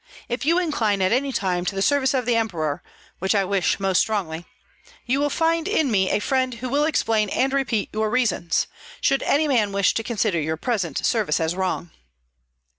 If 0.27 0.47
you 0.47 0.57
incline 0.57 0.99
at 1.03 1.11
any 1.11 1.31
time 1.31 1.63
to 1.65 1.75
the 1.75 1.81
service 1.83 2.15
of 2.15 2.25
the 2.25 2.35
emperor, 2.35 2.81
which 3.19 3.35
I 3.35 3.45
wish 3.45 3.79
most 3.79 3.99
strongly, 3.99 4.47
you 5.05 5.19
will 5.19 5.29
find 5.29 5.67
in 5.67 5.91
me 5.91 6.09
a 6.09 6.17
friend 6.17 6.55
who 6.55 6.69
will 6.69 6.85
explain 6.85 7.29
and 7.29 7.53
repeat 7.53 7.91
your 7.93 8.09
reasons, 8.09 8.65
should 8.99 9.21
any 9.21 9.47
man 9.47 9.71
wish 9.71 9.93
to 9.93 10.01
consider 10.01 10.41
your 10.41 10.57
present 10.57 11.05
service 11.05 11.39
as 11.39 11.53
wrong." 11.53 11.91